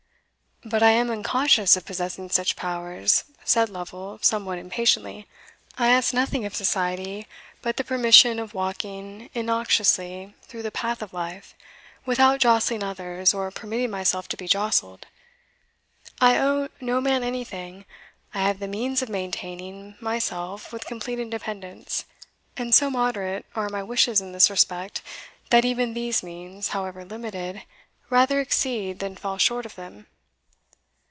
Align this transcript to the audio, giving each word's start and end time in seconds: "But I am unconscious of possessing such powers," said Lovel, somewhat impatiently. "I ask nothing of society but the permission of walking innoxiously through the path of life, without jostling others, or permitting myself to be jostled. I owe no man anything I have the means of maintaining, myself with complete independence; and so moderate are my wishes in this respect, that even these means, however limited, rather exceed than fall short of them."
"But 0.63 0.83
I 0.83 0.91
am 0.91 1.09
unconscious 1.09 1.75
of 1.75 1.87
possessing 1.87 2.29
such 2.29 2.55
powers," 2.55 3.23
said 3.43 3.67
Lovel, 3.67 4.19
somewhat 4.21 4.59
impatiently. 4.59 5.25
"I 5.75 5.87
ask 5.89 6.13
nothing 6.13 6.45
of 6.45 6.55
society 6.55 7.25
but 7.63 7.77
the 7.77 7.83
permission 7.83 8.37
of 8.37 8.53
walking 8.53 9.31
innoxiously 9.33 10.35
through 10.43 10.61
the 10.61 10.69
path 10.69 11.01
of 11.01 11.13
life, 11.13 11.55
without 12.05 12.41
jostling 12.41 12.83
others, 12.83 13.33
or 13.33 13.49
permitting 13.49 13.89
myself 13.89 14.27
to 14.27 14.37
be 14.37 14.47
jostled. 14.47 15.07
I 16.19 16.37
owe 16.37 16.67
no 16.79 17.01
man 17.01 17.23
anything 17.23 17.85
I 18.31 18.43
have 18.43 18.59
the 18.59 18.67
means 18.67 19.01
of 19.01 19.09
maintaining, 19.09 19.95
myself 19.99 20.71
with 20.71 20.85
complete 20.85 21.17
independence; 21.19 22.05
and 22.55 22.71
so 22.75 22.91
moderate 22.91 23.47
are 23.55 23.67
my 23.69 23.81
wishes 23.81 24.21
in 24.21 24.31
this 24.31 24.47
respect, 24.51 25.01
that 25.49 25.65
even 25.65 25.95
these 25.95 26.21
means, 26.21 26.67
however 26.67 27.03
limited, 27.03 27.63
rather 28.11 28.39
exceed 28.39 28.99
than 28.99 29.15
fall 29.15 29.39
short 29.39 29.65
of 29.65 29.73
them." 29.73 30.05